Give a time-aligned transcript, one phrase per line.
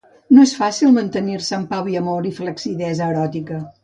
[0.35, 3.61] No és fàcil mantenir-se en pau i amor i flaccidesa eròtica.